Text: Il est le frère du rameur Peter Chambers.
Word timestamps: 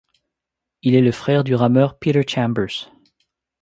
Il 0.81 0.95
est 0.95 1.01
le 1.01 1.11
frère 1.11 1.43
du 1.43 1.53
rameur 1.53 1.99
Peter 1.99 2.23
Chambers. 2.27 2.87